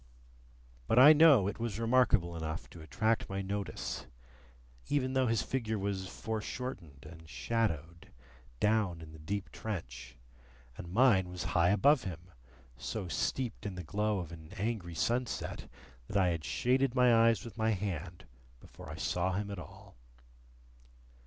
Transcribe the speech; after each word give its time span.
But 0.87 0.97
I 0.97 1.13
know 1.13 1.47
it 1.47 1.59
was 1.59 1.79
remarkable 1.79 2.35
enough 2.35 2.67
to 2.71 2.81
attract 2.81 3.29
my 3.29 3.43
notice, 3.43 4.07
even 4.87 5.13
though 5.13 5.27
his 5.27 5.43
figure 5.43 5.77
was 5.77 6.07
foreshortened 6.07 7.05
and 7.07 7.29
shadowed, 7.29 8.09
down 8.59 9.01
in 9.01 9.11
the 9.11 9.19
deep 9.19 9.51
trench, 9.51 10.17
and 10.75 10.91
mine 10.91 11.29
was 11.29 11.43
high 11.53 11.69
above 11.69 12.03
him, 12.05 12.31
so 12.77 13.07
steeped 13.09 13.63
in 13.63 13.75
the 13.75 13.83
glow 13.83 14.17
of 14.17 14.31
an 14.31 14.51
angry 14.57 14.95
sunset, 14.95 15.69
that 16.07 16.17
I 16.17 16.29
had 16.29 16.43
shaded 16.43 16.95
my 16.95 17.13
eyes 17.27 17.45
with 17.45 17.55
my 17.55 17.69
hand 17.69 18.25
before 18.59 18.89
I 18.89 18.95
saw 18.95 19.33
him 19.33 19.51
at 19.51 19.59
all. 19.59 19.95